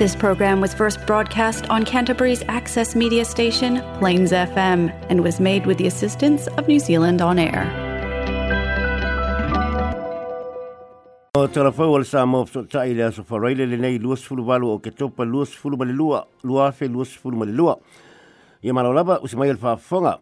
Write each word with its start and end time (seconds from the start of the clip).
This 0.00 0.16
program 0.16 0.62
was 0.62 0.72
first 0.72 0.98
broadcast 1.06 1.68
on 1.68 1.84
Canterbury's 1.84 2.42
access 2.48 2.96
media 2.96 3.22
station, 3.26 3.82
Plains 3.98 4.32
FM, 4.32 4.84
and 5.10 5.22
was 5.22 5.38
made 5.38 5.66
with 5.66 5.76
the 5.76 5.86
assistance 5.86 6.46
of 6.56 6.66
New 6.66 6.80
Zealand 6.80 7.20
On 7.20 7.38
Air. 7.38 7.66
O 11.34 11.44
tala 11.52 11.70
fau 11.76 11.90
ala 11.98 12.06
sa 12.08 12.24
mau 12.24 12.46
pso 12.48 12.62
tai 12.76 12.94
le 12.96 13.04
aso 13.10 13.26
whareile 13.28 13.68
le 13.68 13.76
nei 13.82 13.98
luas 14.06 14.24
fulu 14.24 14.42
walu 14.48 14.72
o 14.72 14.78
ke 14.86 14.94
topa 14.96 15.28
luas 15.34 15.52
fulu 15.60 15.76
male 15.82 15.92
lua, 15.92 16.22
lua 16.48 16.70
fe 16.78 16.88
luas 16.88 17.12
fulu 17.20 17.42
male 17.44 17.52
lua. 17.60 17.76
Ia 18.64 18.72
mano 18.72 18.94
laba 18.96 19.20
usimai 19.28 19.52
alfa 19.52 19.76
fonga. 19.76 20.14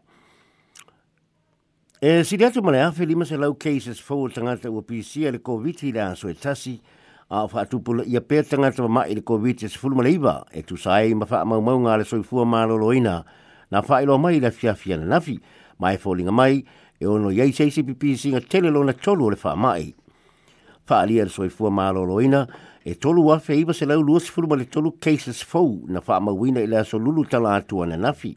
E 2.03 2.17
eh, 2.19 2.25
sidi 2.25 2.45
atu 2.51 2.65
male 2.67 2.83
afe 2.83 3.07
lima 3.07 3.25
se 3.31 3.37
lau 3.39 3.55
cases 3.55 4.01
fau 4.11 4.27
tangata 4.29 4.73
ua 4.75 4.83
pisia 4.83 5.31
le 5.31 5.39
COVID-19 5.39 6.03
aso 6.11 6.27
e 6.29 6.35
tasi, 6.35 6.81
a 7.31 7.47
fatu 7.49 7.69
tu 7.77 7.83
pula 7.85 8.05
ia 8.07 8.21
pe 8.21 8.43
tanga 8.43 8.71
tama 8.73 8.89
mai 8.89 9.13
le 9.15 9.21
covid 9.21 9.59
se 9.69 9.79
fulu 9.79 9.95
mai 10.01 10.17
e 10.53 10.63
tu 10.63 10.77
sai 10.77 11.13
ma 11.15 11.27
fa 11.27 11.45
ma 11.45 11.61
ma 11.61 11.73
nga 11.77 11.96
le 12.00 12.05
soi 12.05 12.23
fua 12.25 12.45
ma 12.46 12.64
loina 12.64 13.23
na 13.71 13.82
fa 13.82 14.00
ilo 14.03 14.17
mai 14.19 14.41
le 14.41 14.50
fia 14.50 14.75
fia 14.75 14.96
na 14.96 15.21
fi 15.21 15.39
mai 15.79 15.99
folinga 15.99 16.33
mai 16.33 16.64
e 16.99 17.07
ono 17.07 17.29
ye 17.31 17.53
se 17.53 17.69
se 17.71 17.83
pp 17.83 18.17
singa 18.17 18.41
tele 18.41 18.71
lo 18.71 18.83
na 18.85 18.93
cholu 18.95 19.29
le 19.31 19.36
fa 19.36 19.55
mai 19.55 19.93
fa 20.86 21.00
ali 21.05 21.17
le 21.21 21.29
soi 21.29 21.50
fua 21.50 21.69
ma 21.71 21.91
loina 21.93 22.46
e 22.85 22.95
tolu 22.96 23.25
wa 23.29 23.39
fe 23.39 23.61
iba 23.61 23.75
se 23.75 23.85
lau 23.85 24.00
lu 24.03 24.19
se 24.21 24.31
fulu 24.33 24.49
mai 24.49 24.64
tolu 24.64 24.97
cases 24.97 25.45
fo 25.45 25.85
na 25.85 26.00
fa 26.00 26.19
ma 26.21 26.33
wina 26.33 26.61
ile 26.61 26.83
so 26.85 26.97
lulu 26.99 27.29
tala 27.29 27.61
tu 27.61 27.83
ana 27.83 27.97
na 27.97 28.13
fi 28.14 28.33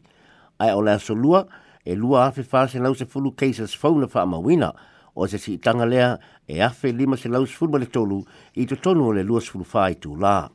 ai 0.58 0.70
ola 0.74 0.98
so 0.98 1.14
lua 1.14 1.46
e 1.84 1.94
lua 1.96 2.26
afi 2.28 2.42
fa 2.42 2.68
se 2.68 2.78
lau 2.78 2.92
se 2.94 3.06
fulu 3.08 3.32
cases 3.34 3.72
fo 3.74 3.88
na 3.96 4.06
fa 4.06 4.26
ma 4.26 4.36
wina 4.36 4.68
o 5.16 5.26
se 5.28 5.38
si 5.38 5.56
tanga 5.58 5.84
lea 5.88 6.12
le 6.14 6.20
e 6.46 6.60
afe 6.62 6.90
lima 6.90 7.16
se 7.16 7.28
lau 7.28 7.46
sifuru 7.46 7.78
le 7.78 7.86
tolu 7.86 8.22
i 8.54 8.66
to 8.66 8.76
tonu 8.76 9.06
o 9.08 9.12
le 9.12 9.22
lua 9.22 9.40
sifuru 9.40 9.64
fai 9.64 9.94
tu 9.98 10.16
la. 10.16 10.48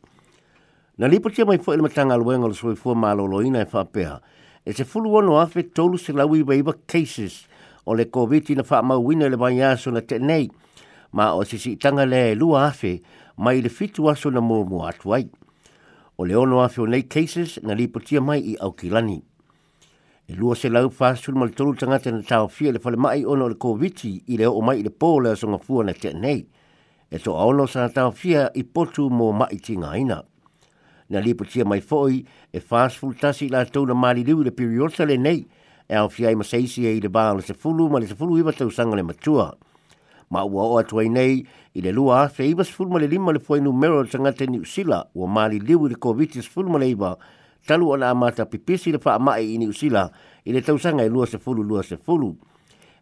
Na 0.97 1.07
lipo 1.07 1.29
tia 1.29 1.45
mai 1.45 1.57
fwoi 1.57 1.77
le 1.77 1.81
matanga 1.83 2.15
luenga 2.17 2.47
le 2.47 2.53
soi 2.53 2.75
fua 2.75 2.95
maa 2.95 3.13
lolo 3.13 3.41
ina 3.41 3.61
e 3.61 3.67
whapea, 3.71 4.19
e 4.65 4.73
se 4.73 4.83
fulu 4.83 5.13
ono 5.15 5.39
afe 5.39 5.63
tolu 5.69 5.97
se 5.97 6.11
lau 6.13 6.35
iwa 6.35 6.55
iwa 6.55 6.73
cases 6.87 7.45
o 7.85 7.93
le 7.93 8.03
COVID-19 8.05 8.55
na 8.59 8.63
wha 8.77 8.81
mau 8.83 9.05
wina 9.05 9.29
le 9.29 9.35
vanyaso 9.35 9.91
na 9.91 10.01
tenei, 10.01 10.49
ma 11.11 11.33
o 11.33 11.43
se 11.43 11.57
si 11.57 11.71
itanga 11.71 12.05
le 12.05 12.35
lua 12.35 12.65
afe 12.67 12.99
mai 13.37 13.61
le 13.61 13.69
fitu 13.69 14.09
aso 14.09 14.29
na 14.31 14.41
mua 14.41 14.65
mua 14.65 14.89
atuai. 14.89 15.29
O 16.17 16.25
le 16.25 16.35
ono 16.35 16.63
afe 16.63 16.81
o 16.81 16.85
nei 16.87 17.03
cases 17.07 17.59
na 17.63 17.73
lipo 17.73 17.99
tia 17.99 18.21
mai 18.21 18.39
i 18.41 18.57
aukilani 18.57 19.21
e 20.29 20.35
lua 20.35 20.55
se 20.55 20.67
lau 20.69 20.89
fasul 20.89 21.35
mal 21.39 21.49
tolu 21.55 21.73
tangata 21.73 22.11
na 22.11 22.21
tau 22.21 22.47
fia 22.51 22.71
le 22.73 22.79
fale 22.79 22.97
mai 22.99 23.23
ono 23.25 23.47
le 23.47 23.55
COVID 23.55 23.99
i 24.27 24.35
le 24.35 24.45
o 24.45 24.61
mai 24.61 24.83
le 24.83 24.91
pō 24.91 25.21
le 25.23 25.31
asonga 25.31 25.57
fua 25.57 25.85
na 25.87 25.93
te 25.95 26.11
nei. 26.13 26.43
E 27.09 27.15
to 27.19 27.31
aono 27.39 27.63
sa 27.67 27.85
na 27.87 27.89
tau 27.89 28.11
fia 28.11 28.49
i 28.59 28.63
potu 28.65 29.07
mō 29.07 29.29
mai 29.31 29.55
ti 29.63 29.73
ina. 29.77 30.17
Na 31.09 31.19
lipo 31.23 31.45
tia 31.47 31.63
mai 31.65 31.79
foi 31.79 32.25
e 32.51 32.59
fasul 32.59 33.15
tasi 33.15 33.47
la 33.47 33.63
tau 33.65 33.85
na 33.87 33.93
mali 33.95 34.23
liu 34.27 34.43
le 34.43 34.51
periota 34.51 35.05
le 35.07 35.15
nei 35.15 35.47
e 35.87 35.95
au 35.95 36.09
fia 36.09 36.27
i 36.29 36.35
masaisi 36.35 36.83
e 36.83 36.91
i 36.97 36.99
le 36.99 37.07
bāo 37.07 37.39
se 37.41 37.53
fulu 37.53 37.87
ma 37.89 37.97
le 37.99 38.07
se 38.11 38.15
fulu 38.19 38.35
iwa 38.37 38.51
tau 38.51 38.67
sanga 38.69 38.95
le 38.99 39.03
matua. 39.07 39.47
Ma 40.29 40.43
ua 40.43 40.63
oa 40.67 40.83
tuai 40.83 41.07
nei 41.07 41.39
i 41.73 41.79
le 41.81 41.91
lua 41.93 42.27
fia 42.27 42.43
iwa 42.45 42.65
se 42.67 42.73
fulu 42.73 42.91
ma 42.91 42.99
le 42.99 43.07
lima 43.07 43.31
le 43.31 43.39
fuainu 43.39 43.71
mero 43.71 44.03
tangata 44.03 44.43
ni 44.45 44.59
usila 44.59 45.07
o 45.15 45.23
mali 45.27 45.59
liu 45.63 45.87
le 45.87 45.95
covid 45.95 46.33
se 46.35 46.41
fulu 46.49 46.67
ma 46.69 46.79
le 46.79 46.89
iwa 46.91 47.15
talu 47.67 47.91
ona 47.99 48.09
amata 48.15 48.45
pipisi 48.47 48.91
le 48.95 48.99
faa 49.03 49.19
mai 49.19 49.43
ini 49.53 49.67
usila 49.67 50.07
i 50.47 50.55
le 50.55 50.61
tausanga 50.63 51.03
e 51.03 51.09
lua 51.11 51.27
se 51.27 51.35
fulu 51.37 51.59
lua 51.63 51.83
se 51.83 51.97
fulu. 51.99 52.31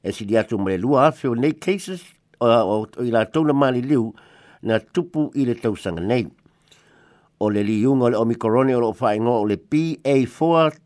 E 0.04 0.10
si 0.12 0.26
diatu 0.26 0.58
mre 0.60 0.78
lua 0.82 1.08
afeo 1.14 1.36
nei 1.38 1.54
cases 1.54 2.02
o, 2.42 2.48
o, 2.48 2.78
o 2.90 3.26
tona 3.34 3.54
mali 3.54 3.82
liu 3.86 4.10
na 4.66 4.80
tupu 4.82 5.30
i 5.38 5.46
le 5.46 5.54
tausanga 5.56 6.02
nei. 6.02 6.26
O 7.40 7.50
le 7.54 7.62
li 7.64 7.80
yunga 7.86 8.10
le 8.10 8.18
omikorone 8.18 8.74
o 8.76 8.80
lo 8.82 8.90
whaingo 9.00 9.40
o 9.46 9.46
le 9.46 9.58
PA4 9.72 10.82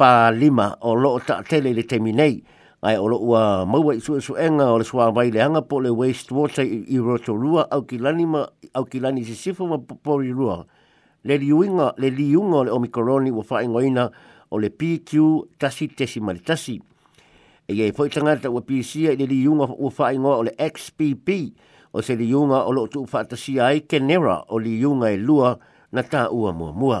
pa 0.00 0.30
lima 0.32 0.72
o 0.80 0.94
lo 0.96 1.14
o 1.20 1.20
taatele 1.20 1.74
le 1.76 1.82
temi 1.84 2.12
nei. 2.16 2.40
Ai 2.86 2.96
o 2.96 3.06
lo 3.08 3.18
ua 3.20 3.64
maua 3.68 3.94
i 3.96 4.00
sua 4.00 4.20
suenga 4.24 4.70
o 4.72 4.78
le 4.80 4.84
sua 4.88 5.10
vai 5.12 5.28
le 5.30 5.40
hanga 5.42 5.60
po 5.62 5.80
le 5.84 5.88
waste 5.92 6.32
water 6.34 6.64
i, 6.64 6.84
i 6.88 6.96
roto 6.98 7.34
rua 7.34 7.66
au 7.72 7.84
ki 7.84 7.98
lani, 8.00 8.24
ma, 8.26 8.44
au 8.74 8.84
ki 8.88 9.00
si 9.26 9.34
sifu 9.36 9.66
ma 9.68 9.78
pori 9.78 10.32
rua 10.32 10.64
le 11.26 11.36
liunga 11.38 11.92
le 11.98 12.08
liunga 12.08 12.64
le 12.64 12.70
omikoroni 12.70 13.30
wa 13.30 13.42
fa 13.42 13.62
ingoina 13.62 14.10
o 14.50 14.58
le 14.58 14.70
PQ 14.70 15.42
tasi 15.58 15.88
tesi 15.88 16.20
mali 16.20 16.40
tasi. 16.40 16.78
E 17.68 17.74
ye 17.74 17.90
foi 17.92 18.08
tanga 18.10 18.36
ta 18.38 18.50
wa 18.50 18.60
PC 18.62 19.10
le 19.18 19.26
liunga 19.26 19.66
wa 19.66 19.90
fa 19.90 20.12
ingo 20.14 20.30
o 20.38 20.42
le 20.46 20.54
XPP 20.56 21.28
o 21.92 22.00
se 22.02 22.14
liunga 22.14 22.62
o 22.68 22.72
lo 22.72 22.86
tu 22.88 23.04
fa 23.10 23.24
tasi 23.24 23.58
ai 23.58 23.80
kenera 23.86 24.44
o 24.48 24.58
le 24.58 24.70
liunga 24.76 25.10
e 25.10 25.18
lua 25.18 25.58
na 25.92 26.02
ta 26.02 26.28
ua 26.30 26.52
mua 26.52 26.72
mua. 26.72 27.00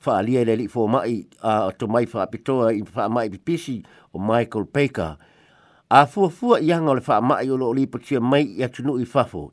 Fa 0.00 0.18
ali 0.20 0.36
le 0.44 0.56
li 0.56 0.68
fo 0.68 0.84
mai 0.88 1.24
a 1.40 1.70
to 1.72 1.88
mai 1.88 2.04
fa 2.06 2.26
pitoa 2.32 2.72
i 2.76 2.84
fa 2.84 3.08
mai 3.08 3.28
PC 3.32 3.80
o 4.12 4.18
Michael 4.20 4.68
Baker. 4.72 5.16
A 5.90 6.04
fu 6.06 6.28
fu 6.28 6.56
yanga 6.60 6.92
le 6.94 7.00
fa 7.00 7.20
mai 7.24 7.48
o 7.50 7.56
lo 7.56 7.72
li 7.72 7.86
potia 7.88 8.20
mai 8.20 8.52
ya 8.60 8.68
tunu 8.68 8.98
i 9.00 9.04
fafo 9.08 9.48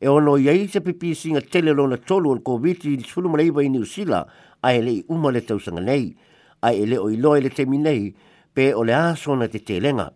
e 0.00 0.06
ono 0.06 0.36
i 0.36 0.46
ai 0.48 0.68
se 0.68 0.80
pipi 0.80 1.12
singa 1.14 1.40
tele 1.40 1.72
lona 1.72 1.96
tolu 1.96 2.30
al 2.30 2.38
COVID-19 2.40 3.02
sulu 3.04 3.28
maraiba 3.28 3.62
i 3.62 3.68
niusila 3.68 4.26
a 4.62 4.72
ele 4.72 4.90
i 5.02 5.04
uma 5.08 5.30
le 5.30 5.40
tausanga 5.42 5.80
nei, 5.80 6.14
a 6.62 6.72
ele 6.72 6.96
o 6.98 7.08
iloa 7.10 7.40
le 7.40 7.48
temi 7.50 7.78
nei, 7.78 8.14
pe 8.52 8.72
ole 8.74 8.86
le 8.92 8.94
aso 8.94 9.34
te 9.50 9.58
telenga. 9.60 10.12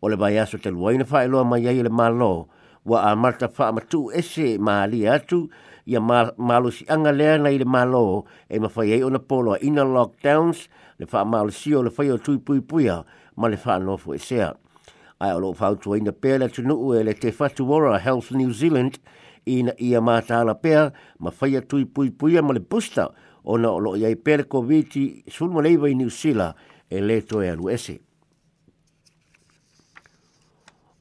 Ole 0.00 0.14
le 0.14 0.16
bai 0.20 0.38
aso 0.38 0.56
te 0.58 0.70
luaina 0.70 1.04
wha 1.08 1.22
eloa 1.22 1.44
mai 1.44 1.66
ai 1.68 1.82
le 1.82 1.90
malo, 1.90 2.48
wa 2.86 3.02
a 3.04 3.14
marta 3.14 3.50
wha 3.56 3.68
amatu 3.68 4.10
ese 4.10 4.56
ma 4.58 4.82
atu, 4.84 5.48
ia 5.84 6.00
malo 6.00 6.70
si 6.70 6.84
anga 6.88 7.12
lea 7.12 7.36
nei 7.36 7.58
le 7.58 7.64
malo, 7.66 8.24
e 8.48 8.58
ma 8.58 8.70
ei 8.82 9.02
ona 9.02 9.18
polo 9.18 9.52
a 9.52 9.58
ina 9.60 9.82
lockdowns, 9.84 10.66
le 10.96 11.06
wha 11.12 11.24
malo 11.24 11.50
si 11.50 11.74
o 11.74 11.82
le 11.82 11.92
whai 11.94 12.10
o 12.10 12.18
tui 12.18 12.38
pui 12.38 12.62
puia, 12.62 13.04
ma 13.36 13.48
le 13.48 13.58
wha 13.62 13.74
anofu 13.76 14.14
e 14.14 14.18
sea. 14.18 14.56
ai 15.20 15.34
o 15.34 15.38
loo 15.40 15.54
whautua 15.58 15.98
ina 15.98 16.12
pēr 16.12 16.40
le 16.42 16.48
tunuu 16.52 16.94
e 16.98 17.04
le 17.06 17.12
te 17.14 17.30
fatu 17.32 17.68
ora 17.72 17.98
Health 18.02 18.32
New 18.34 18.50
Zealand 18.52 18.96
ina 19.46 19.74
ia 19.78 20.00
mātala 20.02 20.56
pea 20.60 20.90
ma 21.18 21.30
whaia 21.30 21.60
tui 21.62 21.84
pui 21.86 22.10
puia 22.10 22.42
ma 22.42 22.54
le 22.56 22.60
busta 22.60 23.08
ona 23.44 23.70
o 23.70 23.78
loo 23.80 23.94
iai 23.98 24.16
pēr 24.16 24.46
COVID-19 24.50 25.30
sunma 25.30 25.62
leiva 25.62 25.90
i 25.90 25.94
New 25.94 26.10
Zealand 26.10 26.54
e 26.90 27.00
le 27.02 27.20
toe 27.22 27.50
alu 27.50 27.68
ese. 27.70 27.98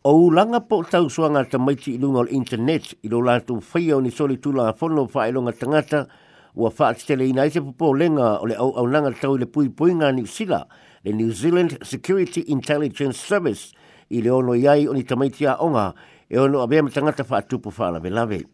O 0.03 0.17
ulanga 0.27 0.59
po 0.67 0.81
tau 0.83 1.07
suanga 1.07 1.45
ta 1.49 1.57
maiti 1.57 1.93
i 1.93 1.97
lunga 1.97 2.25
o 2.25 2.27
internet 2.27 2.91
i 3.03 3.07
lo 3.09 3.21
lātou 3.23 3.63
whaia 3.71 3.95
o 3.97 4.01
ni 4.03 4.11
soli 4.11 4.37
tula 4.37 4.67
a 4.69 4.75
whono 4.75 5.07
whaelonga 5.07 5.53
tangata 5.55 6.05
ua 6.53 6.69
whaatitele 6.69 7.25
ina 7.31 7.47
i 7.47 7.49
te 7.55 7.61
popo 7.63 7.93
lenga 7.95 8.35
o 8.37 8.45
le 8.45 8.57
au 8.59 8.75
au 8.77 8.85
nanga 8.91 9.13
tau 9.21 9.37
le 9.39 9.45
pui 9.47 9.69
puinga 9.69 10.11
New 10.19 10.27
Zealand 10.27 10.67
le 11.05 11.13
New 11.13 11.31
Zealand 11.31 11.79
Security 11.81 12.45
Intelligence 12.47 13.17
Service– 13.17 13.71
i 14.09 14.21
le 14.21 14.29
ono 14.31 14.53
iai 14.53 14.87
o 14.87 14.93
ni 14.93 15.03
tamaiti 15.03 15.45
onga 15.47 15.93
e 16.27 16.37
ono 16.39 16.61
avea 16.61 16.83
ma 16.83 16.89
tagata 16.89 17.23
fa'atupu 17.23 17.69
fa'alavelave 17.71 18.37
lawe. 18.37 18.47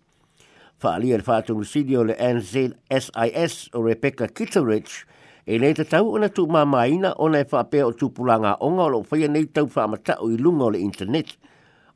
Whaalia 0.82 1.18
le 1.18 1.24
whaatungu 1.26 1.64
o 1.98 2.04
le 2.04 2.16
NZSIS 2.16 3.70
o 3.74 3.82
Rebecca 3.82 4.28
Kitterich 4.28 5.04
e 5.46 5.58
nei 5.58 5.74
tatau 5.74 6.14
ona 6.16 6.30
tu'umāmāina 6.30 7.14
ona 7.18 7.40
e 7.40 7.46
fa'apea 7.46 7.86
o 7.88 7.94
tupulanga 7.94 8.58
onga 8.62 8.84
o 8.84 8.88
lo 8.90 9.06
whaia 9.10 9.28
nei 9.28 9.46
tau 9.52 9.68
whaamata 9.74 10.18
i 10.22 10.38
luga 10.40 10.64
o 10.64 10.70
le 10.70 10.78
internet. 10.80 11.36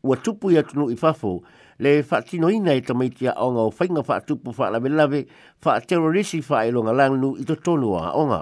Ua 0.03 0.17
tupu 0.17 0.51
ia 0.51 0.63
tunu 0.63 0.89
fafo 0.97 1.41
le 1.79 2.03
fa'atinoina 2.03 2.73
e 2.73 2.81
tamaiti 2.81 3.25
onga 3.27 3.61
o 3.61 3.71
faiga 3.71 4.03
fa'atupu 4.03 4.51
fa'alavelave 4.53 5.25
fa'aterorisi 5.63 6.41
wha 6.49 6.61
terrorisi 6.65 7.39
i 7.41 7.45
totonu 7.45 7.63
tonua 7.81 8.11
onga 8.15 8.41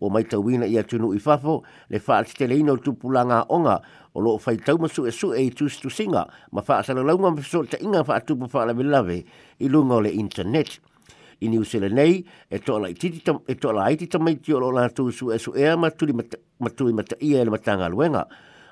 o 0.00 0.08
mai 0.08 0.24
tawina 0.24 0.66
ia 0.66 0.82
tunu 0.88 1.10
i 1.14 1.18
fafo 1.20 1.62
le 1.92 1.98
faaleteleina 2.00 2.72
o 2.72 2.76
tupulaga 2.76 3.42
aʻoga 3.44 3.76
o 4.14 4.20
loo 4.20 4.38
faitau 4.38 4.78
su 4.88 5.02
suʻesuʻe 5.04 5.40
i 5.46 5.50
tusitusiga 5.50 6.22
ma 6.52 6.62
faasalalauga 6.62 7.22
ma 7.30 7.36
fesoʻitaʻiga 7.40 8.02
faatupu 8.08 8.48
faalavelelave 8.48 9.18
i 9.60 9.68
luga 9.68 9.94
o 9.94 10.00
le 10.00 10.08
internet 10.10 10.78
i 11.40 11.48
niusele 11.48 11.88
nei 11.92 12.24
e 12.50 12.58
toʻalaiti 12.58 14.04
e 14.04 14.06
tamaiti 14.06 14.52
o 14.54 14.58
loo 14.60 14.72
latou 14.72 15.12
suʻesuʻea 15.12 15.76
ma 15.76 16.68
tui 16.70 16.92
mataʻia 16.96 17.42
e 17.44 17.44
le 17.44 17.50
matagaluega 17.50 18.24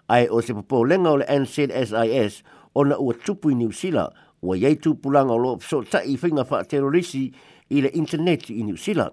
ae 0.08 0.28
o 0.30 0.40
se 0.40 0.54
popolega 0.54 1.10
o 1.10 1.16
le 1.16 1.24
ncsis 1.28 2.42
ona 2.74 2.96
ua 3.00 3.14
tupu 3.14 3.50
i 3.50 3.54
niusila 3.54 4.08
ua 4.42 4.56
iai 4.56 4.76
tupulaga 4.76 5.30
o 5.32 5.36
loo 5.38 5.56
fesoʻitaʻi 5.60 6.06
i 6.08 6.16
faiga 6.16 6.44
faaterorisi 6.44 7.30
i 7.68 7.82
le 7.84 7.88
internet 7.88 8.48
i 8.50 8.62
niusila 8.62 9.10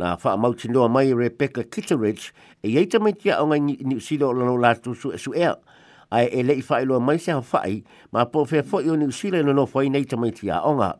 na 0.00 0.16
wha 0.24 0.36
mauti 0.36 0.68
noa 0.72 0.88
mai 0.88 1.12
Rebecca 1.14 1.60
Kitteridge 1.62 2.32
e 2.62 2.68
yeita 2.74 2.98
mai 3.00 3.12
tia 3.12 3.36
o 3.44 3.46
ngai 3.46 3.60
ni 3.60 3.96
usilo 4.00 4.28
o 4.32 4.32
lano 4.32 4.56
lātou 4.56 4.96
su 4.96 5.12
esu 5.12 5.34
ea. 5.36 5.54
Ai 6.10 6.26
e 6.26 6.42
lei 6.42 6.64
wha 6.68 6.80
iloa 6.82 7.00
mai 7.00 7.18
se 7.20 7.32
hawhai, 7.32 7.84
ma 8.12 8.24
po 8.26 8.44
fea 8.48 8.62
fo 8.64 8.80
i 8.80 8.88
o 8.90 8.96
ni 8.98 9.04
usilo 9.06 9.38
e 9.38 9.42
nono 9.44 9.66
fwai 9.66 9.88
nei 9.92 10.04
tamai 10.08 10.32
tia 10.32 10.58
o 10.64 10.72
nga. 10.74 10.90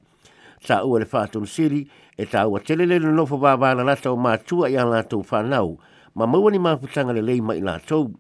Sa 0.61 0.83
ua 0.85 1.01
le 1.01 1.09
whātum 1.09 1.49
siri 1.49 1.83
e 2.17 2.29
tā 2.29 2.45
ua 2.45 2.61
telele 2.61 2.99
le 3.01 3.09
nono 3.09 3.25
fwa 3.27 3.57
wāna 3.57 3.87
lātou 3.89 4.21
mā 4.21 4.37
tua 4.45 4.69
i 4.71 4.77
an 4.77 4.93
lātou 4.93 5.25
whanau, 5.25 5.79
ma 6.15 6.29
mauani 6.29 6.61
mā 6.61 6.77
putanga 6.77 7.17
le 7.17 7.25
lei 7.25 7.41
mai 7.41 7.63
lātou. 7.65 8.13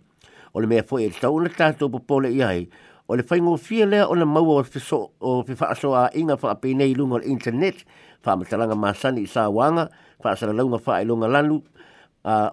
O 0.57 0.61
le 0.61 0.67
mea 0.67 0.83
fwai 0.83 1.05
e 1.11 1.15
tau 1.21 1.37
na 1.45 1.53
tātou 1.53 1.93
popole 1.93 2.33
i 2.35 2.41
ai, 2.43 2.65
o 3.11 3.19
le 3.21 3.27
whaingo 3.29 3.59
fia 3.61 3.87
lea 3.87 4.09
o 4.09 4.17
le 4.17 4.25
maua 4.27 4.65
o 4.65 5.41
fi 5.45 5.55
whaaso 5.61 5.93
a 5.95 6.09
inga 6.17 6.39
wha 6.41 6.57
apenei 6.57 6.97
lunga 6.97 7.21
o 7.21 7.21
internet, 7.23 7.85
wha 8.25 8.37
matalanga 8.41 8.75
mā 8.79 8.95
sani 8.97 9.27
i 9.29 9.29
sā 9.31 9.47
wanga, 9.53 9.89
whaasalalau 10.23 10.71
ma 10.77 10.79
whaelonga 10.87 11.27
lalu 11.29 11.59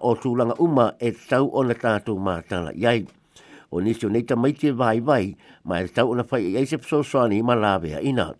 o 0.02 0.12
tulaga 0.16 0.54
uma 0.60 0.94
e 1.00 1.10
tau 1.28 1.48
ona 1.52 1.74
tatou 1.76 2.16
matala 2.18 2.72
i 2.74 2.84
ai 2.88 3.00
o 3.70 3.80
nisi 3.80 4.06
o 4.08 4.08
nei 4.08 4.22
tamaiti 4.24 4.68
e 4.72 4.72
vaivai 4.72 5.36
ma 5.64 5.80
e 5.84 5.88
tau 5.92 6.10
ona 6.12 6.24
whai 6.30 6.42
e 6.44 6.50
eise 6.58 6.78
psosoani 6.80 7.38
i 7.38 7.42
malawea 7.44 8.00
ina. 8.00 8.32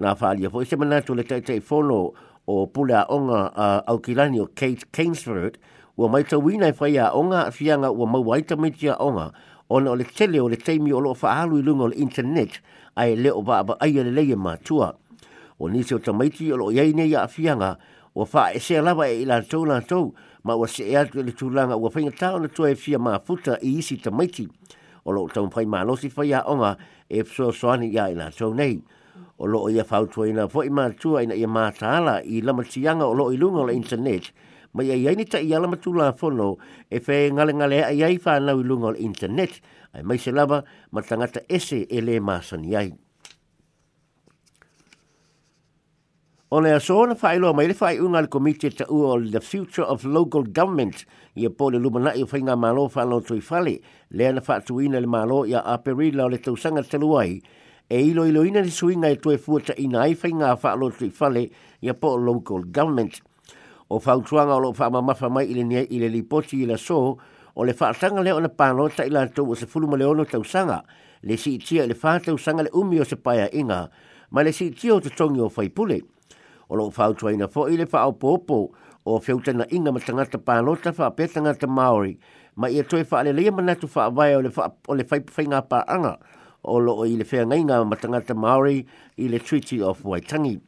Nā 0.00 0.14
whaalia 0.16 0.48
po 0.50 0.62
ise 0.64 0.76
manatu 0.76 1.14
le 1.16 1.22
taitai 1.24 1.60
whono 1.60 2.12
o 2.46 2.66
pule 2.66 2.94
a 2.96 3.04
onga 3.08 3.52
a 3.54 3.82
aukilani 3.92 4.40
o 4.40 4.46
Kate 4.48 4.86
Kainsford, 4.92 5.58
ua 5.96 6.08
maitauina 6.08 6.68
e 6.72 6.72
fai 6.72 6.96
a 6.96 7.10
onga 7.12 7.46
a 7.48 7.50
fianga 7.52 7.90
ua 7.92 8.06
mauai 8.06 8.40
tamaiti 8.42 8.88
a 8.88 8.96
ona 8.96 9.32
o 9.68 9.78
le 9.80 10.04
tele 10.04 10.40
o 10.40 10.48
le 10.48 10.56
taimi 10.56 10.92
o 10.92 10.98
loo 11.00 11.14
whaalu 11.14 11.58
i 11.60 11.62
luga 11.62 11.82
o 11.84 11.88
le 11.92 11.96
internet, 12.00 12.60
ae 12.96 13.14
leo 13.16 13.38
o 13.38 13.42
ba 13.42 13.60
ai 13.80 13.92
le 13.92 14.10
leie 14.10 14.36
mātua 14.36 14.94
o 15.60 15.68
nisi 15.68 15.94
o 15.94 15.98
tamaiti 15.98 16.48
o 16.52 16.56
lo 16.56 16.70
iai 16.72 16.92
nei 16.96 17.12
a'afiaga 17.14 17.76
ua 18.16 18.24
o 18.26 18.82
lava 18.82 19.06
e 19.08 19.20
i 19.20 19.24
latou 19.26 19.66
latou 19.68 19.86
tau 19.88 20.14
ma 20.42 20.54
o 20.56 20.66
se 20.66 20.84
e 20.88 20.96
atu 20.96 21.20
le 21.22 21.32
tulaga 21.32 21.76
ua 21.76 21.90
faigatā 21.90 22.34
ona 22.34 22.48
tua 22.48 22.70
e 22.70 22.74
fia 22.74 22.98
ma 22.98 23.20
i 23.60 23.78
isi 23.78 23.96
tamaiti 23.98 24.48
o 25.04 25.12
lo'o 25.12 25.28
tau 25.28 25.48
pai 25.50 25.66
malosi 25.66 26.08
fai 26.08 26.32
a 26.32 26.40
e 27.08 27.22
pso 27.22 27.52
soani 27.52 27.90
ia 27.92 28.08
ila 28.10 28.30
tau 28.30 28.54
nei 28.54 28.80
o 29.36 29.46
lo'o 29.46 29.68
ia 29.68 29.84
fautuaina 29.84 30.48
ina 30.48 30.70
matua 30.70 31.22
ina 31.22 31.34
ia 31.34 31.48
mataala 31.48 32.22
i 32.24 32.40
lamatiaga 32.40 33.04
o 33.04 33.12
lo'o 33.12 33.30
i 33.32 33.36
luga 33.36 33.58
o 33.60 33.66
le 33.66 33.74
intanet 33.74 34.32
ma 34.72 34.82
ia 34.82 34.94
iai 34.96 35.14
ni 35.16 35.24
ta 35.26 35.38
ia 35.40 35.60
lama 35.60 35.76
tūla 35.76 36.08
e 36.88 36.98
whē 36.98 37.12
ai 37.12 37.30
ngale 37.30 37.84
i 37.92 38.64
luga 38.64 38.86
o 38.86 38.90
le 38.92 38.98
intanet 38.98 39.60
ae 39.92 40.02
mai 40.04 40.16
se 40.16 40.30
lava 40.32 40.64
ma 40.90 41.02
tagata 41.02 41.40
ese 41.48 41.84
e 41.90 42.00
lē 42.00 42.18
masani 42.18 42.76
ai. 42.76 42.92
O 46.52 46.58
le 46.60 46.70
asoona 46.74 47.14
whaeloa 47.14 47.52
mai 47.54 47.68
le 47.70 47.74
whae 47.80 48.00
unga 48.02 48.20
le 48.22 48.26
komite 48.26 48.70
ta 48.74 48.82
ua 48.90 49.12
o 49.14 49.20
the 49.34 49.38
future 49.40 49.86
of 49.86 50.02
local 50.04 50.42
government 50.42 51.04
i 51.36 51.44
a 51.44 51.46
le 51.48 51.78
lumana 51.78 52.10
i 52.18 52.24
whainga 52.26 52.56
malo 52.58 52.88
whanau 52.90 53.20
tui 53.24 53.38
whale 53.48 53.76
le 54.10 54.26
ana 54.28 54.40
whaatu 54.48 54.80
ina 54.82 54.98
le 55.00 55.06
malo 55.06 55.44
i 55.46 55.54
a 55.54 55.60
aperi 55.60 56.08
lao 56.10 56.26
le 56.28 56.38
tausanga 56.42 56.82
taluai 56.82 57.40
e 57.88 58.00
ilo 58.02 58.24
ilo 58.26 58.42
ina 58.42 58.62
le 58.66 58.70
suinga 58.78 59.06
i 59.06 59.12
e 59.12 59.16
tue 59.22 59.38
fuata 59.38 59.76
ina 59.78 60.00
ai 60.08 60.16
whainga 60.22 60.56
whanau 60.58 60.90
tui 60.90 61.12
whale 61.20 61.44
i 61.84 61.86
a 61.88 61.94
pole 61.94 62.18
local 62.32 62.64
government. 62.64 63.20
O 63.88 64.00
whautuanga 64.00 64.56
o 64.56 64.58
lo 64.66 64.72
wha 64.74 64.90
mamafa 64.90 65.30
mai 65.30 65.46
i 65.46 65.54
le 65.54 65.62
nia 65.62 65.86
i 65.86 66.02
le 66.02 66.22
poti 66.24 66.64
i 66.64 66.66
la 66.66 66.76
so 66.76 66.98
o 67.54 67.62
le 67.64 67.72
whaatanga 67.78 68.24
leo 68.26 68.40
na 68.40 68.48
pano 68.48 68.88
ta 68.90 69.06
ila 69.06 69.28
tau 69.28 69.46
o 69.52 69.54
se 69.54 69.66
fuluma 69.70 69.96
leono 69.96 70.26
tausanga 70.26 70.82
le 71.22 71.36
si 71.38 71.54
itia 71.58 71.86
le 71.86 71.94
whaatau 71.94 72.34
le 72.58 72.70
umi 72.74 72.98
o 72.98 73.04
se 73.04 73.14
paia 73.14 73.46
inga 73.54 73.88
ma 74.32 74.42
le 74.42 74.50
si 74.50 74.72
o 74.90 74.98
te 74.98 75.10
tongi 75.14 75.38
o 75.38 75.46
Le 75.46 75.46
si 75.46 75.46
itia 75.46 75.46
o 75.46 75.46
te 75.46 75.46
tongi 75.46 75.46
o 75.46 75.48
whaipule 75.48 76.00
o 76.70 76.76
lo 76.76 76.90
fau 76.90 77.12
tua 77.14 77.32
ina 77.32 77.46
fo 77.48 77.66
ile 77.68 77.86
fau 77.86 78.12
popo 78.12 78.70
o 79.04 79.18
fiuta 79.20 79.52
na 79.52 79.64
inga 79.70 79.92
matanga 79.92 80.24
te 80.30 80.38
palota 80.38 80.92
fa 80.94 81.10
petanga 81.10 81.54
te 81.58 81.66
Maori 81.66 82.16
ma 82.56 82.68
ia 82.70 82.82
toi 82.84 83.02
fa 83.04 83.22
le 83.24 83.32
lea 83.32 83.50
manatu 83.50 83.88
fa 83.88 84.08
vai 84.10 84.34
o 84.36 84.40
le 84.42 84.50
fa 84.50 84.70
o 84.86 84.94
le 84.94 85.04
fai 85.04 85.20
fainga 85.26 85.60
pa 85.68 85.82
anga 85.88 86.18
o 86.62 86.78
lo 86.78 86.94
o 86.94 87.06
ile 87.06 87.24
fea 87.24 87.42
ngai 87.44 87.64
nga 87.66 87.84
matanga 87.84 88.20
te 88.22 88.34
Maori 88.34 88.86
i 89.18 89.38
Treaty 89.38 89.82
of 89.82 90.02
Waitangi 90.04 90.60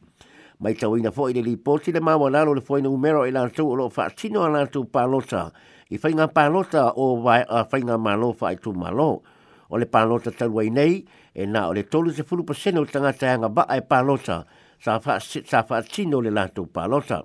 ma 0.59 0.73
tau 0.73 0.97
ina 0.97 1.11
fo 1.11 1.29
ile 1.29 1.41
li 1.41 1.55
poti 1.55 1.93
le 1.93 1.99
mawa 2.01 2.29
lalo 2.29 2.53
le 2.53 2.61
fo 2.61 2.75
ina 2.77 2.89
umero 2.89 3.23
i 3.25 3.31
lantu 3.31 3.63
o 3.71 3.75
lo 3.75 3.87
fa 3.89 4.09
tino 4.09 4.43
a 4.43 4.49
lantu 4.49 4.83
palota 4.91 5.51
i 5.89 5.97
fainga 5.97 6.27
palota 6.27 6.91
o 6.97 7.15
vai 7.21 7.45
a 7.47 7.63
fainga 7.63 7.95
lo 8.19 8.33
fa 8.33 8.51
i 8.51 8.55
tu 8.57 8.73
malo 8.73 9.23
o 9.71 9.77
le 9.77 9.85
palota 9.85 10.31
talua 10.35 10.63
i 10.65 10.69
nei 10.69 11.05
e 11.33 11.45
na 11.45 11.69
o 11.69 11.73
le 11.73 11.83
tolu 11.87 12.11
se 12.11 12.23
fulu 12.23 12.43
pasene 12.43 12.79
o 12.79 12.85
tangata 12.85 13.27
e 13.27 13.29
anga 13.29 13.47
ba 13.49 13.65
ai 13.69 13.79
palota 13.83 14.43
e 14.43 14.43
palota 14.43 14.45
sa 14.83 14.99
fa 14.99 15.81
tino 15.81 16.19
le 16.19 16.29
lato 16.29 16.65
palosa. 16.65 17.23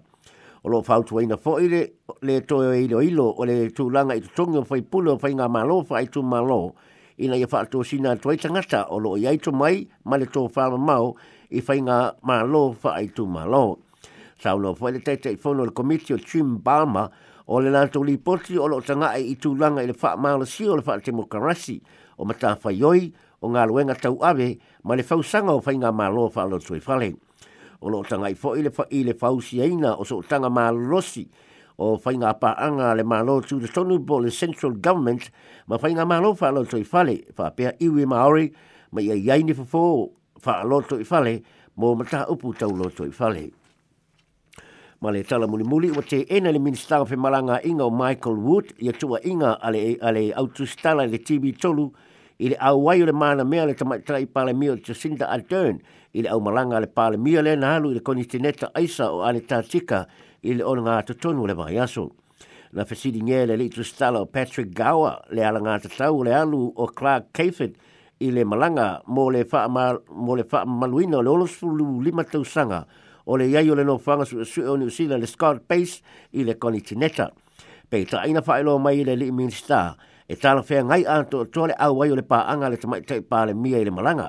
O 0.62 0.68
lo 0.68 0.80
fautu 0.82 1.20
ina 1.20 1.36
fo 1.36 1.58
ile, 1.58 1.96
le 2.22 2.40
toyo 2.44 2.70
e 2.72 2.82
ilo 2.84 3.24
o 3.30 3.42
le 3.44 3.70
tu 3.70 3.90
langa 3.90 4.14
i 4.14 4.20
tutongi 4.20 4.58
o 4.58 4.64
fai 4.64 4.82
pulo, 4.82 5.18
fai 5.18 5.34
ngā 5.34 5.48
malo, 5.50 5.82
fai 5.84 6.06
tu 6.06 6.22
malo, 6.22 6.74
ina 7.18 7.34
ia 7.36 7.46
fa 7.46 7.64
to 7.64 7.82
sina 7.82 8.16
toi 8.16 8.36
sa 8.38 8.84
o 8.90 8.98
lo 8.98 9.16
iai 9.16 9.38
tu 9.38 9.50
mai, 9.50 9.86
ma 10.04 10.16
le 10.16 10.26
tō 10.26 10.48
whāma 10.50 10.76
mau, 10.78 11.16
i 11.50 11.60
fai 11.60 11.78
ngā 11.80 12.14
malo, 12.22 12.72
fai 12.80 13.06
tu 13.08 13.26
malo. 13.26 13.78
Sa 14.38 14.54
lo 14.54 14.74
fo 14.74 14.88
ile 14.88 14.98
teite 15.02 15.30
i 15.30 15.36
fono 15.36 15.64
le 15.64 15.70
komitio 15.72 16.16
Jim 16.16 16.58
Balmer, 16.62 17.08
o 17.46 17.58
le 17.60 17.70
lato 17.70 18.02
li 18.02 18.18
poti, 18.18 18.56
o 18.56 18.66
lo 18.66 18.80
tanga 18.82 19.10
ai 19.10 19.30
i 19.32 19.36
tu 19.36 19.54
langa 19.54 19.82
i 19.82 19.86
le 19.86 19.94
fa 19.94 20.16
malo 20.16 20.44
si, 20.44 20.64
o 20.66 20.74
le 20.76 20.82
fa 20.82 20.98
te 21.00 21.10
mokarasi, 21.12 21.80
o 22.18 22.24
mata 22.24 22.54
fai 22.56 22.76
yoi, 22.78 23.12
o 23.40 23.48
nga 23.48 23.64
luenga 23.64 23.94
tau 23.94 24.18
ave, 24.20 24.58
ma 24.82 24.94
le 24.94 25.02
fausanga 25.02 25.54
o 25.54 25.60
fai 25.60 25.78
ngā 25.78 25.90
malo, 25.94 26.28
fai 26.28 26.48
lo 26.50 26.58
tui 26.58 26.80
falei 26.80 27.14
o 27.80 27.88
loo 27.90 28.02
tangai 28.02 28.34
fo 28.34 28.54
i 28.56 28.62
le, 28.62 28.70
fa, 28.70 28.86
le 28.90 29.14
fausi 29.14 29.60
aina 29.62 29.94
o 29.96 30.04
so 30.04 30.22
tanga 30.22 30.50
ma 30.50 30.70
losi 30.70 31.26
o 31.78 31.96
whainga 32.02 32.32
pa 32.40 32.54
anga 32.58 32.92
le 32.94 33.04
mā 33.06 33.20
lo 33.24 33.38
tū 33.40 33.60
te 33.62 33.68
tonu 33.70 33.98
bo 34.00 34.18
le 34.18 34.30
central 34.30 34.72
government 34.82 35.28
ma 35.70 35.78
whainga 35.78 36.04
mā 36.06 36.18
lo 36.22 36.32
wha 36.34 36.78
i 36.78 36.84
fale 36.84 37.16
fa 37.34 37.50
pia 37.50 37.72
iwi 37.78 38.06
maori 38.06 38.52
ma 38.92 39.00
ia 39.00 39.14
iaini 39.14 39.54
fa 39.54 39.62
fō 39.62 39.82
wha 40.44 40.54
a 40.62 40.66
loto 40.66 40.98
i 40.98 41.04
fale 41.04 41.40
mō 41.78 41.94
mata 41.98 42.24
upu 42.30 42.52
tau 42.58 42.74
loto 42.74 43.04
i 43.06 43.12
fale. 43.12 43.50
Ma 45.00 45.12
le 45.14 45.22
tala 45.22 45.46
muli 45.46 45.62
muli 45.62 45.90
o 45.94 46.02
te 46.02 46.24
ena 46.26 46.50
le 46.50 46.58
minister 46.58 47.04
fe 47.06 47.14
malanga 47.14 47.60
inga 47.62 47.84
o 47.86 47.90
Michael 47.90 48.34
Wood 48.34 48.72
i 48.82 48.90
tua 48.92 49.20
inga 49.22 49.52
ale, 49.62 49.94
ale 50.02 50.32
autustala 50.34 51.06
le 51.06 51.18
TV 51.22 51.52
tolu 51.54 51.92
i 52.40 52.50
le 52.50 52.56
o 52.58 52.90
le 52.92 53.12
mana 53.12 53.44
mea 53.44 53.66
le 53.66 53.74
tamaitara 53.74 54.18
i 54.18 54.26
pale 54.26 54.52
mio 54.52 54.74
Jacinda 54.74 55.28
Ardern. 55.30 55.46
Jacinda 55.46 55.54
Ardern 55.78 55.82
i 56.14 56.22
le 56.22 56.28
au 56.30 56.40
malanga 56.40 56.80
le 56.80 56.86
pale 56.86 57.16
mia 57.18 57.42
le 57.42 57.56
nalu 57.56 57.90
i 57.96 57.98
le 57.98 58.54
aisa 58.74 59.10
o 59.12 59.22
ane 59.22 59.40
tātika 59.40 60.06
i 60.42 60.54
le 60.54 60.64
ona 60.64 61.02
ngā 61.02 61.46
le 61.46 61.54
mai 61.54 61.78
aso. 61.78 62.10
Na 62.72 62.84
fesidi 62.84 63.20
nye 63.22 63.46
le 63.46 63.56
litu 63.56 63.84
stala 63.84 64.24
Patrick 64.26 64.72
Gawa 64.74 65.20
le 65.30 65.42
alanga 65.44 65.78
to 65.80 65.88
tatau 65.88 66.22
le 66.24 66.32
alu 66.34 66.72
o 66.76 66.86
Clark 66.86 67.32
Cafet 67.32 67.76
i 68.20 68.30
le 68.30 68.44
malanga 68.44 69.02
mō 69.08 69.30
le 69.32 69.44
wha, 69.52 69.68
ma, 69.68 69.92
mō 69.94 70.36
le 70.36 70.44
wha 70.50 70.64
maluina 70.66 71.18
o 71.18 71.22
le 71.22 71.30
olosulu 71.30 72.00
lima 72.02 72.24
tausanga 72.24 72.84
o 73.26 73.36
le 73.36 73.48
iai 73.48 73.70
o 73.70 73.74
le 73.74 73.84
nofanga 73.84 74.24
su 74.24 74.44
su 74.44 74.62
o 74.62 74.76
New 74.76 74.88
le 75.08 75.26
Scott 75.26 75.60
Pace 75.68 76.02
i 76.32 76.44
le 76.44 76.54
konitineta. 76.58 77.30
Pei 77.88 78.04
ta 78.04 78.20
aina 78.24 78.40
whaelo 78.46 78.78
mai 78.78 79.04
le 79.04 79.14
li 79.16 79.30
minister 79.32 79.94
e 80.28 80.36
tala 80.36 80.60
whea 80.60 80.82
ngai 80.84 81.04
anto 81.06 81.44
tole 81.48 81.72
au 81.72 81.92
wai 81.96 82.10
o 82.10 82.16
pa 82.22 82.44
pāanga 82.44 82.68
le 82.70 82.76
tamaitai 82.76 83.20
pā 83.20 83.46
le 83.46 83.54
mia 83.54 83.78
i 83.78 83.84
le 83.84 83.90
malanga. 83.90 84.28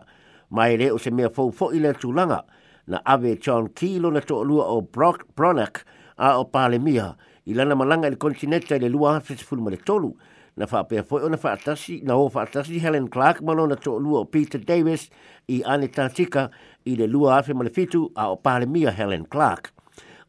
mai 0.49 0.77
le 0.77 0.91
o 0.91 0.97
se 0.97 1.11
mea 1.11 1.29
fau 1.29 1.51
fo 1.51 1.71
ile 1.73 1.91
le 1.91 1.97
tūlanga 1.97 2.41
na 2.87 3.01
ave 3.05 3.37
John 3.39 3.69
Key 3.69 3.99
lona 3.99 4.21
to 4.21 4.35
o 4.39 4.81
Brock 4.81 5.25
Bronack 5.35 5.83
a 6.17 6.37
o 6.39 6.45
Palemia 6.45 7.15
i 7.45 7.53
lana 7.53 7.75
malanga 7.75 8.07
i 8.07 8.09
le 8.11 8.15
kontinenta 8.17 8.75
i 8.75 8.79
le 8.79 8.89
lua 8.89 9.13
hafes 9.13 9.43
fulma 9.43 9.69
le 9.71 9.77
tolu 9.77 10.13
na 10.57 10.65
pe 10.83 11.01
fo 11.03 11.17
ona 11.17 11.37
tasi 11.37 12.01
na 12.03 12.15
o 12.17 12.29
tasi 12.29 12.79
Helen 12.81 13.07
Clark 13.07 13.41
ma 13.41 13.53
lona 13.53 13.75
to 13.75 13.97
lua 13.99 14.19
o 14.21 14.25
Peter 14.25 14.57
Davis 14.59 15.09
i 15.47 15.61
ane 15.63 15.87
tātika 15.87 16.49
i 16.85 16.95
le 16.95 17.05
lua 17.07 17.37
afe 17.39 17.53
ma 17.53 17.63
le 17.63 17.69
fitu 17.69 18.09
a 18.15 18.31
o 18.31 18.35
Palemia 18.35 18.91
Helen 18.91 19.25
Clark 19.25 19.71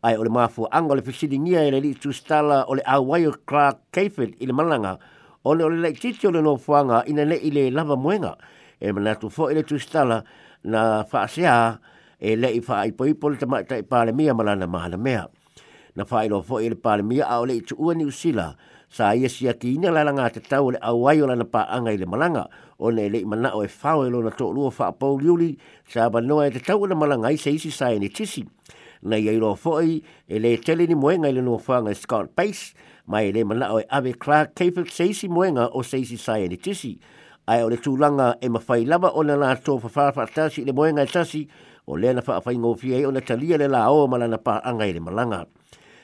ai 0.02 0.16
ole 0.16 0.28
mafu 0.28 0.66
anga 0.70 0.94
le 0.94 1.02
fisilingia 1.02 1.64
i 1.66 1.70
le 1.70 1.80
li 1.80 1.94
stala 2.12 2.66
o 2.68 2.74
le 2.74 2.82
wire 3.00 3.36
Clark 3.46 3.80
Cayford 3.90 4.34
i 4.40 4.46
le 4.46 4.52
malanga 4.52 4.98
ole 5.44 5.64
ole 5.64 5.80
le 5.80 5.92
titi 5.92 6.26
o 6.26 6.30
le 6.30 6.42
no 6.42 6.56
fuanga 6.56 7.04
ina 7.08 7.24
le 7.24 7.36
ile 7.40 7.70
lava 7.70 7.96
muenga 7.96 8.36
e 8.80 8.92
manatu 8.92 9.28
fo 9.30 9.50
ele 9.50 9.62
tu 9.62 9.76
stala 9.78 10.24
na 10.64 11.04
fa'asea 11.04 11.78
e 12.20 12.36
le 12.36 12.48
i 12.56 12.60
fa 12.60 12.82
i 12.88 12.92
poipo 12.92 13.28
le 13.30 13.36
tamai 13.36 13.64
tai 13.64 13.82
pale 13.82 14.12
mia 14.12 14.34
malana 14.34 14.66
mahala 14.66 14.96
mea. 14.96 15.28
Na 15.96 16.04
fa'i 16.04 16.28
lo 16.30 16.40
fo 16.42 16.58
ele 16.60 16.74
pale 16.74 17.02
mia 17.02 17.26
a 17.26 17.40
ole 17.40 17.54
i 17.60 17.60
tu 17.60 17.76
ua 17.78 17.94
ni 17.94 18.04
usila 18.04 18.54
sa 18.88 19.12
ia 19.14 19.28
sia 19.28 19.52
ki 19.54 19.74
ina 19.76 19.90
la 19.90 20.02
langa 20.04 20.30
te 20.32 20.40
tau 20.40 20.70
le 20.70 20.78
awai 20.80 21.20
o 21.22 21.26
lana 21.26 21.44
pa'anga 21.44 21.92
i 21.92 21.98
le 21.98 22.06
malanga 22.06 22.46
o 22.78 22.90
ne 22.90 23.08
le 23.08 23.18
i 23.20 23.24
manao 23.28 23.62
e 23.64 23.68
fao 23.68 24.04
e 24.06 24.10
lo 24.10 24.22
na 24.22 24.30
tōlua 24.32 24.72
fa'a 24.72 24.92
pau 24.96 25.18
liuli 25.20 25.56
sa 25.84 26.08
abanoa 26.08 26.46
e 26.46 26.50
te 26.50 26.60
tau 26.64 26.86
na 26.86 26.94
malanga 26.94 27.28
i 27.30 27.36
se 27.36 27.50
isi 27.52 27.70
sa 27.70 27.90
e 27.92 27.98
ni 27.98 28.08
tisi. 28.08 28.44
Na 29.02 29.16
ia 29.16 29.32
i 29.34 29.38
lo 29.42 29.54
fo'i 29.58 30.00
e 30.28 30.38
le 30.38 30.56
tele 30.58 30.86
ni 30.86 30.94
moenga 30.94 31.28
i 31.28 31.32
le 31.34 31.40
nua 31.42 31.58
fa'anga 31.58 31.92
Scott 31.98 32.32
Pace 32.34 32.72
mai 33.10 33.32
le 33.32 33.44
manao 33.44 33.80
e 33.80 33.84
Abe 33.90 34.14
Clark 34.16 34.54
Kefir 34.54 34.86
se 34.88 35.04
isi 35.10 35.28
moenga 35.28 35.68
o 35.74 35.82
se 35.82 35.98
isi 36.00 36.16
sa 36.16 36.38
e 36.38 36.48
ni 36.48 36.56
tisi 36.56 36.94
ai 37.50 37.62
o 37.66 37.70
le 37.72 37.78
tūlanga 37.82 38.28
e 38.38 38.46
mawhai 38.48 38.84
lava 38.86 39.10
o 39.18 39.22
le 39.26 39.34
fa 39.34 39.72
whawhawha 39.72 40.26
tasi 40.34 40.64
le 40.64 40.72
moenga 40.72 41.02
e 41.02 41.06
tasi 41.06 41.40
o 41.86 41.96
le 41.96 42.12
na 42.14 42.20
whaafai 42.22 42.54
ngō 42.56 42.70
fia 42.78 43.00
o 43.08 43.10
le 43.10 43.20
talia 43.20 43.58
le 43.58 43.66
lā 43.72 43.88
o 43.90 44.06
malana 44.06 44.38
pā 44.38 44.60
anga 44.62 44.86
i 44.86 44.92
le 44.92 45.00
malanga. 45.00 45.44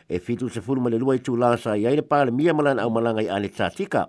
E 0.08 0.18
fitu 0.18 0.48
se 0.48 0.60
furuma 0.60 0.90
le 0.90 0.98
luai 0.98 1.18
tū 1.22 1.36
lāsa 1.38 1.76
i 1.78 1.86
le 1.86 2.02
pā 2.02 2.24
le 2.26 2.32
mia 2.34 2.54
malana 2.54 2.82
au 2.86 2.90
malanga 2.90 3.22
i 3.22 3.28
ane 3.30 3.46
tātika 3.48 4.08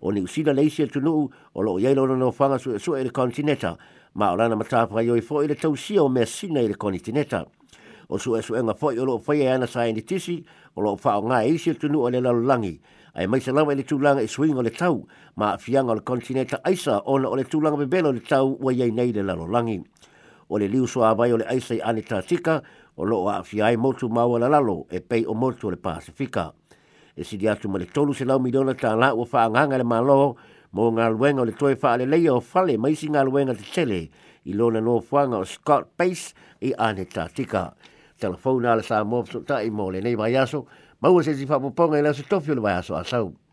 o 0.00 0.12
ni 0.12 0.22
usina 0.24 0.52
leisi 0.54 0.82
e 0.82 0.88
tunuu 0.88 1.28
o 1.54 1.62
lo 1.62 1.74
o 1.74 1.78
yeilo 1.78 2.06
na 2.06 2.16
no 2.16 2.32
whanga 2.32 2.58
su 2.58 2.72
e 2.72 2.78
su 2.78 2.96
e 2.96 3.04
le 3.04 3.10
kontineta 3.10 3.76
ma 4.14 4.32
o 4.32 4.36
lana 4.40 4.56
matāwha 4.56 5.04
i 5.04 5.10
oi 5.12 5.20
fō 5.20 5.44
i 5.44 5.48
le 5.52 5.60
tausia 5.60 6.02
o 6.04 6.08
mea 6.08 6.24
sina 6.26 6.62
i 6.64 6.68
le 6.72 6.74
kontineta. 6.76 7.44
o 8.08 8.16
su 8.18 8.36
e 8.36 8.42
suenga 8.42 8.74
foi 8.74 8.98
o 8.98 9.04
loo 9.04 9.18
fai 9.18 9.42
e 9.44 9.48
ana 9.48 9.66
sa 9.66 9.84
e 9.86 9.92
ni 9.92 10.02
tisi 10.02 10.44
o 10.76 10.80
loo 10.80 10.96
fao 10.96 11.20
e 11.44 11.52
isi 11.52 11.74
tunu 11.74 12.00
o 12.00 12.08
le 12.10 12.20
langi 12.20 12.80
ai 13.14 13.26
mai 13.26 13.40
se 13.40 13.52
lava 13.52 13.72
i 13.72 13.76
e 13.76 13.78
le 13.78 13.84
tūlanga 13.84 14.22
e 14.24 14.28
swing 14.28 14.56
o 14.56 14.62
le 14.62 14.70
tau 14.70 15.06
ma 15.36 15.52
a 15.52 15.58
fianga 15.58 15.92
o 15.92 15.94
le 15.94 16.00
kontinenta 16.00 16.60
aisa 16.64 17.02
ona 17.04 17.28
o 17.28 17.34
le 17.36 17.42
tūlanga 17.44 17.76
bebelo 17.76 18.10
le 18.12 18.20
tau 18.20 18.56
ua 18.64 18.72
iei 18.72 18.90
nei 18.90 19.12
le 19.12 19.22
lalolangi 19.22 19.82
o 20.48 20.56
le 20.58 20.66
liu 20.68 20.86
soa 20.86 21.14
vai 21.14 21.32
o 21.32 21.36
le 21.36 21.44
aisa 21.44 21.74
i 21.74 21.80
ane 21.82 22.00
tātika 22.00 22.62
o 22.96 23.04
loo 23.04 23.28
a 23.28 23.42
fiai 23.44 23.76
motu 23.76 24.08
maua 24.08 24.38
la 24.40 24.48
lalo 24.48 24.86
e 24.90 25.00
pei 25.00 25.26
o 25.26 25.34
motu 25.34 25.66
o 25.68 25.70
le 25.70 25.76
Pasifika 25.76 26.52
e 27.14 27.24
sidi 27.24 27.46
atu 27.48 27.68
ma 27.68 27.76
le 27.76 27.86
tolu 27.86 28.14
se 28.14 28.24
lau 28.24 28.38
miliona 28.40 28.72
tā 28.72 28.96
la 28.96 29.12
ua 29.12 29.28
whaanganga 29.30 29.76
le 29.76 29.84
malo 29.84 30.36
mo 30.72 30.88
ngā 30.92 31.10
luenga 31.12 31.42
o 31.44 31.44
le 31.44 31.52
toi 31.52 31.76
wha 31.76 31.96
le 32.00 32.06
leia 32.08 32.32
o 32.34 32.40
fale 32.40 32.78
maisi 32.80 33.08
ngā 33.12 33.20
luenga 33.28 33.52
te 33.52 33.64
tele 33.74 34.08
i 34.48 34.54
lona 34.56 34.80
no 34.80 34.96
fuanga 35.00 35.36
o 35.36 35.44
Scott 35.44 35.92
Pace 35.96 36.32
i 36.62 36.72
ane 36.76 37.04
tātika 37.04 37.72
telefona 38.18 38.72
ala 38.74 38.82
sa 38.82 39.02
mo 39.06 39.24
so 39.24 39.40
ta 39.40 39.62
i 39.62 39.70
mo 39.70 39.90
le 39.90 40.00
nei 40.02 40.14
vai 40.14 40.34
aso 40.36 40.66
ma 41.00 41.08
ua 41.08 41.22
se 41.22 41.34
si 41.34 41.46
fa 41.46 41.58
po 41.62 41.70
ponga 41.70 41.98
i 41.98 42.14
so 42.14 42.22
tofio 42.28 42.54
le 42.54 42.60
vai 42.60 42.74
aso 42.78 42.94
asau 42.94 43.47